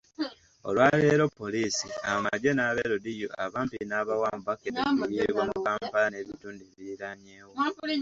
Olwaleero 0.67 1.25
Poliisi, 1.39 1.87
amagye 2.11 2.51
n'aba 2.53 2.79
LDU 2.93 3.27
abampi 3.45 3.77
n'abawanvu 3.87 4.45
bakedde 4.49 4.81
kuyiibwa 4.99 5.43
mu 5.49 5.55
Kampala 5.65 6.07
n'ebitundu 6.09 6.61
ebiriranyeewo. 6.69 7.53